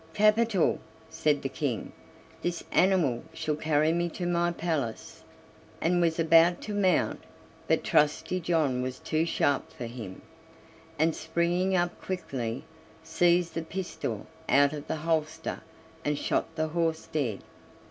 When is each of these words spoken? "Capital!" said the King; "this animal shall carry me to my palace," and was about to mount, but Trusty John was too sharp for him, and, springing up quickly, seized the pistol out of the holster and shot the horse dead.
"Capital!" 0.15 0.79
said 1.11 1.43
the 1.43 1.47
King; 1.49 1.91
"this 2.41 2.63
animal 2.71 3.21
shall 3.35 3.55
carry 3.55 3.91
me 3.93 4.09
to 4.09 4.25
my 4.25 4.51
palace," 4.51 5.21
and 5.79 6.01
was 6.01 6.19
about 6.19 6.59
to 6.61 6.73
mount, 6.73 7.19
but 7.67 7.83
Trusty 7.83 8.39
John 8.39 8.81
was 8.81 8.97
too 8.97 9.27
sharp 9.27 9.71
for 9.71 9.85
him, 9.85 10.23
and, 10.97 11.15
springing 11.15 11.75
up 11.75 12.01
quickly, 12.01 12.63
seized 13.03 13.53
the 13.53 13.61
pistol 13.61 14.25
out 14.49 14.73
of 14.73 14.87
the 14.87 14.95
holster 14.95 15.61
and 16.03 16.17
shot 16.17 16.55
the 16.55 16.69
horse 16.69 17.05
dead. 17.11 17.43